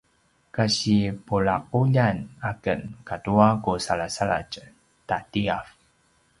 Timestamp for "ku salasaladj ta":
3.63-5.17